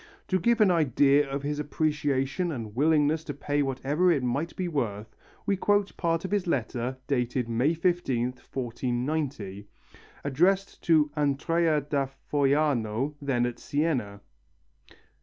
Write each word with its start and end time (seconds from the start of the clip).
To 0.29 0.39
give 0.39 0.61
an 0.61 0.71
idea 0.71 1.29
of 1.29 1.43
his 1.43 1.59
appreciation 1.59 2.51
and 2.51 2.75
willingness 2.75 3.23
to 3.25 3.35
pay 3.35 3.61
whatever 3.61 4.09
it 4.11 4.23
might 4.23 4.55
be 4.55 4.67
worth, 4.67 5.15
we 5.45 5.55
quote 5.55 5.95
part 5.95 6.25
of 6.25 6.31
his 6.31 6.47
letter 6.47 6.97
dated 7.05 7.47
May 7.47 7.75
15th, 7.75 8.39
1490, 8.51 9.67
addressed 10.23 10.81
to 10.85 11.11
Andrea 11.15 11.81
da 11.81 12.07
Foiano 12.31 13.13
then 13.21 13.45
at 13.45 13.59
Siena. 13.59 14.21